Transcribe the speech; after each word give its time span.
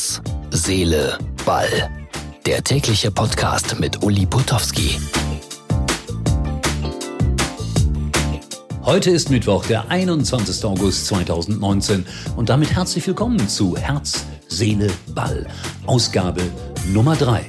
Herz, 0.00 0.22
Seele, 0.50 1.18
Ball. 1.44 1.90
Der 2.46 2.64
tägliche 2.64 3.10
Podcast 3.10 3.78
mit 3.78 4.02
Uli 4.02 4.24
Putowski. 4.24 4.98
Heute 8.82 9.10
ist 9.10 9.28
Mittwoch, 9.28 9.66
der 9.66 9.90
21. 9.90 10.64
August 10.64 11.04
2019 11.04 12.06
und 12.34 12.48
damit 12.48 12.74
herzlich 12.74 13.06
willkommen 13.06 13.46
zu 13.46 13.76
Herz, 13.76 14.24
Seele, 14.48 14.90
Ball. 15.14 15.46
Ausgabe 15.84 16.44
Nummer 16.86 17.14
3. 17.14 17.44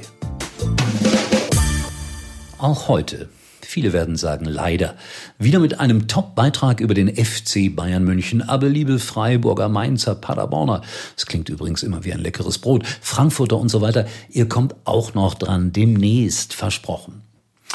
Auch 2.58 2.86
heute 2.86 3.30
Viele 3.72 3.94
werden 3.94 4.16
sagen 4.16 4.44
leider. 4.44 4.96
Wieder 5.38 5.58
mit 5.58 5.80
einem 5.80 6.06
Top-Beitrag 6.06 6.80
über 6.80 6.92
den 6.92 7.08
FC 7.08 7.74
Bayern 7.74 8.04
München. 8.04 8.42
Aber 8.42 8.68
liebe 8.68 8.98
Freiburger, 8.98 9.70
Mainzer, 9.70 10.14
Paderborner, 10.14 10.82
es 11.16 11.24
klingt 11.24 11.48
übrigens 11.48 11.82
immer 11.82 12.04
wie 12.04 12.12
ein 12.12 12.20
leckeres 12.20 12.58
Brot, 12.58 12.86
Frankfurter 13.00 13.56
und 13.56 13.70
so 13.70 13.80
weiter, 13.80 14.04
ihr 14.28 14.46
kommt 14.46 14.74
auch 14.84 15.14
noch 15.14 15.32
dran, 15.32 15.72
demnächst 15.72 16.52
versprochen. 16.52 17.22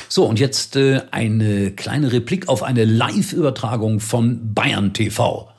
So, 0.08 0.26
und 0.28 0.40
jetzt 0.40 0.76
äh, 0.76 1.02
eine 1.10 1.72
kleine 1.72 2.12
Replik 2.12 2.48
auf 2.48 2.62
eine 2.62 2.86
Live-Übertragung 2.86 4.00
von 4.00 4.54
Bayern 4.54 4.94
TV. 4.94 5.50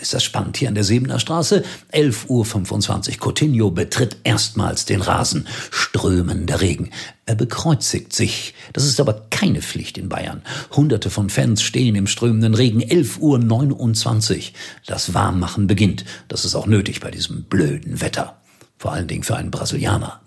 Ist 0.00 0.14
das 0.14 0.22
spannend 0.22 0.56
hier 0.56 0.68
an 0.68 0.74
der 0.74 0.84
Sebener 0.84 1.18
Straße. 1.18 1.64
11.25 1.92 2.28
Uhr. 2.28 3.16
Coutinho 3.20 3.70
betritt 3.70 4.16
erstmals 4.24 4.84
den 4.84 5.02
Rasen. 5.02 5.46
Strömender 5.70 6.60
Regen. 6.60 6.90
Er 7.26 7.34
bekreuzigt 7.34 8.12
sich. 8.12 8.54
Das 8.72 8.84
ist 8.84 9.00
aber 9.00 9.26
keine 9.30 9.60
Pflicht 9.60 9.98
in 9.98 10.08
Bayern. 10.08 10.42
Hunderte 10.74 11.10
von 11.10 11.30
Fans 11.30 11.62
stehen 11.62 11.94
im 11.94 12.06
strömenden 12.06 12.54
Regen. 12.54 12.80
11.29 12.80 14.36
Uhr. 14.36 14.42
Das 14.86 15.14
Warmmachen 15.14 15.66
beginnt. 15.66 16.04
Das 16.28 16.44
ist 16.44 16.54
auch 16.54 16.66
nötig 16.66 17.00
bei 17.00 17.10
diesem 17.10 17.44
blöden 17.44 18.00
Wetter. 18.00 18.38
Vor 18.78 18.92
allen 18.92 19.08
Dingen 19.08 19.24
für 19.24 19.36
einen 19.36 19.50
Brasilianer. 19.50 20.20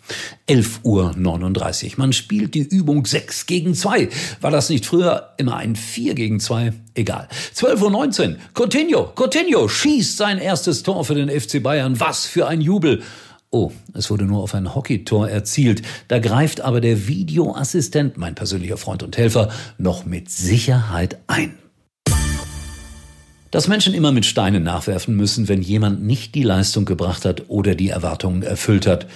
11.39 0.50 1.86
Uhr. 1.86 1.92
Man 1.98 2.12
spielt 2.12 2.53
die 2.53 2.64
Übung 2.64 3.06
6 3.06 3.45
gegen 3.45 3.73
2. 3.73 4.09
War 4.42 4.52
das 4.52 4.70
nicht 4.70 4.86
früher 4.86 5.30
immer 5.38 5.56
ein 5.56 5.78
4 5.78 6.16
gegen 6.16 6.42
2? 6.42 6.73
Egal. 6.94 7.30
12.19 7.56 8.31
Uhr. 8.31 8.38
Coutinho, 8.53 9.14
Coutinho 9.16 9.70
schießt 9.70 10.17
sein 10.17 10.38
erstes 10.38 10.84
Tor 10.84 11.06
für 11.06 11.16
den 11.16 11.30
FC 11.30 11.64
Bayern. 11.64 11.98
Was 12.02 12.25
für 12.25 12.48
ein 12.48 12.59
Jubel. 12.59 13.02
Oh, 13.52 13.72
es 13.94 14.09
wurde 14.09 14.25
nur 14.25 14.44
auf 14.44 14.53
ein 14.53 14.75
Hockeytor 14.75 15.30
erzielt. 15.30 15.81
Da 16.09 16.20
greift 16.20 16.59
aber 16.59 16.81
der 16.81 17.08
Videoassistent, 17.08 18.18
mein 18.18 18.36
persönlicher 18.36 18.78
Freund 18.78 19.03
und 19.03 19.18
Helfer, 19.18 19.50
noch 19.78 20.06
mit 20.06 20.30
Sicherheit 20.30 21.20
ein. 21.28 21.61
Dass 23.52 23.67
Menschen 23.67 23.94
immer 23.94 24.13
mit 24.13 24.25
Steinen 24.25 24.63
nachwerfen 24.63 25.16
müssen, 25.16 25.49
wenn 25.49 25.61
jemand 25.61 26.02
nicht 26.02 26.35
die 26.35 26.44
Leistung 26.44 26.85
gebracht 26.85 27.25
hat 27.25 27.49
oder 27.49 27.75
die 27.75 27.89
Erwartungen 27.89 28.44
erfüllt 28.44 28.88
hat. 28.88 29.07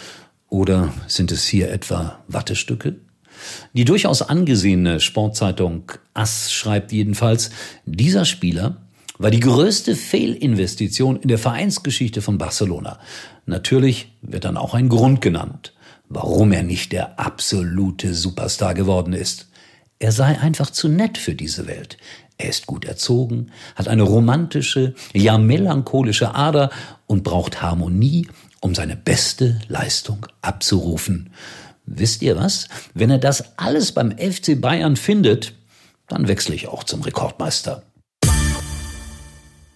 Oder 0.50 0.94
sind 1.08 1.32
es 1.32 1.46
hier 1.46 1.72
etwa 1.72 2.20
Wattestücke? 2.28 2.98
Die 3.74 3.86
durchaus 3.86 4.22
angesehene 4.22 5.00
Sportzeitung 5.00 5.92
Ass 6.14 6.52
schreibt 6.52 6.92
jedenfalls, 6.92 7.50
dieser 7.86 8.26
Spieler 8.26 8.78
war 9.18 9.32
die 9.32 9.40
größte 9.40 9.96
Fehlinvestition 9.96 11.18
in 11.18 11.30
der 11.30 11.38
Vereinsgeschichte 11.38 12.22
von 12.22 12.38
Barcelona. 12.38 13.00
Natürlich 13.46 14.12
wird 14.22 14.44
dann 14.44 14.58
auch 14.58 14.74
ein 14.74 14.90
Grund 14.90 15.22
genannt, 15.22 15.74
warum 16.10 16.52
er 16.52 16.64
nicht 16.64 16.92
der 16.92 17.20
absolute 17.20 18.14
Superstar 18.14 18.74
geworden 18.74 19.14
ist. 19.14 19.48
Er 20.00 20.12
sei 20.12 20.38
einfach 20.40 20.70
zu 20.70 20.90
nett 20.90 21.18
für 21.18 21.36
diese 21.36 21.68
Welt. 21.68 21.98
Er 22.38 22.50
ist 22.50 22.68
gut 22.68 22.86
erzogen, 22.86 23.52
hat 23.76 23.88
eine 23.88 24.04
romantische, 24.04 24.94
ja 25.14 25.38
melancholische 25.38 26.36
Ader 26.36 26.70
und 27.08 27.24
braucht 27.24 27.62
Harmonie, 27.62 28.28
um 28.60 28.76
seine 28.76 28.96
beste 28.96 29.60
Leistung 29.68 30.26
abzurufen. 30.42 31.30
Wisst 31.86 32.22
ihr 32.22 32.36
was? 32.36 32.68
Wenn 32.94 33.12
er 33.12 33.20
das 33.20 33.58
alles 33.58 33.92
beim 33.92 34.12
FC 34.18 34.60
Bayern 34.60 34.96
findet, 34.96 35.54
dann 36.08 36.28
wechsle 36.28 36.56
ich 36.56 36.68
auch 36.68 36.84
zum 36.84 37.02
Rekordmeister. 37.02 37.84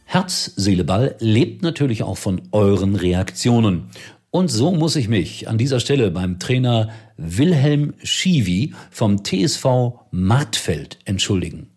Herz, 0.05 0.51
Seele, 0.55 0.83
Ball 0.83 1.15
lebt 1.19 1.61
natürlich 1.61 2.01
auch 2.01 2.17
von 2.17 2.41
euren 2.51 2.95
Reaktionen. 2.95 3.91
Und 4.31 4.49
so 4.49 4.71
muss 4.71 4.95
ich 4.95 5.07
mich 5.07 5.47
an 5.47 5.59
dieser 5.59 5.79
Stelle 5.79 6.09
beim 6.09 6.39
Trainer 6.39 6.89
Wilhelm 7.15 7.93
Schiwi 8.03 8.73
vom 8.89 9.23
TSV 9.23 9.93
Martfeld 10.11 10.97
entschuldigen. 11.05 11.68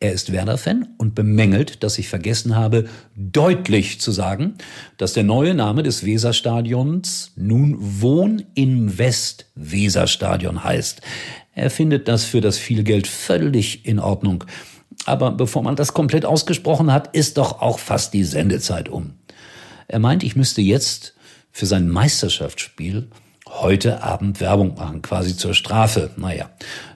Er 0.00 0.12
ist 0.12 0.32
Werder-Fan 0.32 0.88
und 0.98 1.14
bemängelt, 1.14 1.82
dass 1.82 1.98
ich 1.98 2.08
vergessen 2.08 2.54
habe, 2.54 2.88
deutlich 3.16 4.00
zu 4.00 4.12
sagen, 4.12 4.54
dass 4.96 5.12
der 5.12 5.24
neue 5.24 5.54
Name 5.54 5.82
des 5.82 6.04
Weserstadions 6.04 7.32
nun 7.36 7.76
Wohn 7.78 8.44
im 8.54 8.98
West 8.98 9.46
Weserstadion 9.54 10.62
heißt. 10.64 11.00
Er 11.54 11.70
findet 11.70 12.08
das 12.08 12.24
für 12.24 12.40
das 12.40 12.58
viel 12.58 12.84
Geld 12.84 13.06
völlig 13.06 13.86
in 13.86 13.98
Ordnung. 13.98 14.44
Aber 15.04 15.30
bevor 15.30 15.62
man 15.62 15.76
das 15.76 15.94
komplett 15.94 16.24
ausgesprochen 16.24 16.92
hat, 16.92 17.14
ist 17.14 17.38
doch 17.38 17.60
auch 17.60 17.78
fast 17.78 18.14
die 18.14 18.24
Sendezeit 18.24 18.88
um. 18.88 19.14
Er 19.88 19.98
meint, 19.98 20.22
ich 20.22 20.36
müsste 20.36 20.62
jetzt 20.62 21.14
für 21.52 21.66
sein 21.66 21.88
Meisterschaftsspiel 21.88 23.08
heute 23.48 24.02
Abend 24.02 24.40
Werbung 24.40 24.74
machen, 24.74 25.02
quasi 25.02 25.36
zur 25.36 25.54
Strafe. 25.54 26.10
Naja, 26.16 26.50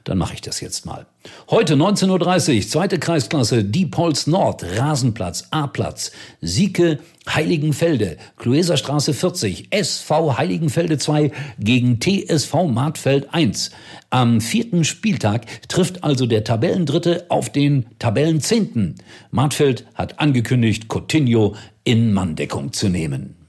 dann 0.04 0.18
mache 0.18 0.34
ich 0.34 0.40
das 0.40 0.60
jetzt 0.60 0.84
mal. 0.86 1.06
Heute 1.48 1.74
19.30 1.74 2.56
Uhr, 2.56 2.68
zweite 2.68 2.98
Kreisklasse, 2.98 3.64
Diepholz 3.64 4.26
Nord, 4.26 4.64
Rasenplatz, 4.76 5.48
A-Platz, 5.50 6.12
Sieke, 6.40 6.98
Heiligenfelde, 7.28 8.16
Klueserstraße 8.36 9.12
40, 9.12 9.68
SV 9.70 10.38
Heiligenfelde 10.38 10.98
2 10.98 11.30
gegen 11.58 12.00
TSV 12.00 12.66
Martfeld 12.68 13.32
1. 13.32 13.70
Am 14.08 14.40
vierten 14.40 14.84
Spieltag 14.84 15.46
trifft 15.68 16.02
also 16.02 16.26
der 16.26 16.44
Tabellendritte 16.44 17.26
auf 17.28 17.50
den 17.50 17.86
Tabellenzehnten. 17.98 18.96
Martfeld 19.30 19.86
hat 19.94 20.18
angekündigt, 20.18 20.88
Coutinho 20.88 21.54
in 21.84 22.12
Manndeckung 22.12 22.72
zu 22.72 22.88
nehmen. 22.88 23.39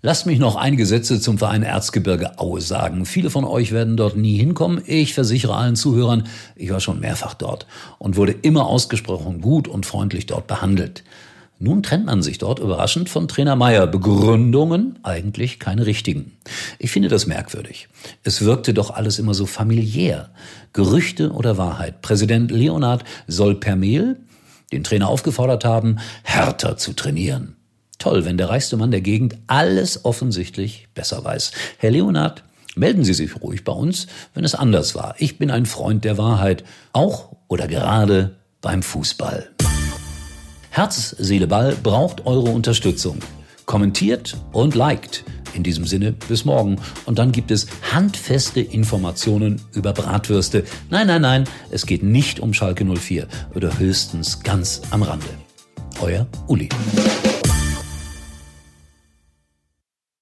Lasst 0.00 0.26
mich 0.26 0.38
noch 0.38 0.54
einige 0.54 0.86
Sätze 0.86 1.20
zum 1.20 1.38
Verein 1.38 1.64
Erzgebirge 1.64 2.38
Aue 2.38 2.60
sagen. 2.60 3.04
Viele 3.04 3.30
von 3.30 3.44
euch 3.44 3.72
werden 3.72 3.96
dort 3.96 4.16
nie 4.16 4.36
hinkommen. 4.36 4.80
Ich 4.86 5.12
versichere 5.12 5.56
allen 5.56 5.74
Zuhörern, 5.74 6.28
ich 6.54 6.70
war 6.70 6.78
schon 6.78 7.00
mehrfach 7.00 7.34
dort 7.34 7.66
und 7.98 8.14
wurde 8.14 8.30
immer 8.30 8.66
ausgesprochen 8.66 9.40
gut 9.40 9.66
und 9.66 9.86
freundlich 9.86 10.26
dort 10.26 10.46
behandelt. 10.46 11.02
Nun 11.58 11.82
trennt 11.82 12.06
man 12.06 12.22
sich 12.22 12.38
dort 12.38 12.60
überraschend 12.60 13.08
von 13.08 13.26
Trainer 13.26 13.56
Meyer. 13.56 13.88
Begründungen 13.88 15.00
eigentlich 15.02 15.58
keine 15.58 15.84
richtigen. 15.84 16.36
Ich 16.78 16.92
finde 16.92 17.08
das 17.08 17.26
merkwürdig. 17.26 17.88
Es 18.22 18.42
wirkte 18.42 18.74
doch 18.74 18.90
alles 18.90 19.18
immer 19.18 19.34
so 19.34 19.46
familiär. 19.46 20.30
Gerüchte 20.72 21.32
oder 21.32 21.58
Wahrheit. 21.58 22.02
Präsident 22.02 22.52
Leonard 22.52 23.02
soll 23.26 23.56
per 23.56 23.74
Mail 23.74 24.20
den 24.70 24.84
Trainer 24.84 25.08
aufgefordert 25.08 25.64
haben, 25.64 25.98
härter 26.22 26.76
zu 26.76 26.92
trainieren. 26.92 27.57
Toll, 27.98 28.24
wenn 28.24 28.38
der 28.38 28.48
reichste 28.48 28.76
Mann 28.76 28.92
der 28.92 29.00
Gegend 29.00 29.36
alles 29.48 30.04
offensichtlich 30.04 30.88
besser 30.94 31.24
weiß. 31.24 31.50
Herr 31.78 31.90
Leonard, 31.90 32.44
melden 32.76 33.02
Sie 33.02 33.14
sich 33.14 33.42
ruhig 33.42 33.64
bei 33.64 33.72
uns, 33.72 34.06
wenn 34.34 34.44
es 34.44 34.54
anders 34.54 34.94
war. 34.94 35.16
Ich 35.18 35.36
bin 35.36 35.50
ein 35.50 35.66
Freund 35.66 36.04
der 36.04 36.16
Wahrheit, 36.16 36.62
auch 36.92 37.32
oder 37.48 37.66
gerade 37.66 38.36
beim 38.60 38.82
Fußball. 38.82 39.50
Herz, 40.70 41.16
Seele, 41.18 41.48
Ball 41.48 41.74
braucht 41.82 42.24
eure 42.24 42.50
Unterstützung. 42.50 43.18
Kommentiert 43.66 44.36
und 44.52 44.76
liked. 44.76 45.24
In 45.54 45.64
diesem 45.64 45.84
Sinne, 45.84 46.12
bis 46.12 46.44
morgen. 46.44 46.76
Und 47.04 47.18
dann 47.18 47.32
gibt 47.32 47.50
es 47.50 47.66
handfeste 47.92 48.60
Informationen 48.60 49.60
über 49.72 49.92
Bratwürste. 49.92 50.64
Nein, 50.88 51.08
nein, 51.08 51.22
nein, 51.22 51.44
es 51.70 51.84
geht 51.84 52.04
nicht 52.04 52.38
um 52.38 52.54
Schalke 52.54 52.84
04 52.84 53.26
oder 53.54 53.76
höchstens 53.78 54.40
ganz 54.40 54.82
am 54.90 55.02
Rande. 55.02 55.26
Euer 56.00 56.28
Uli. 56.46 56.68